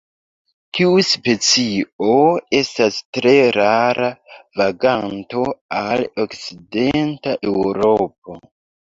Tiu 0.77 0.95
specio 1.09 2.15
estas 2.61 2.97
tre 3.19 3.35
rara 3.59 4.11
vaganto 4.65 5.47
al 5.85 6.07
okcidenta 6.29 7.41
Eŭropo. 7.55 8.45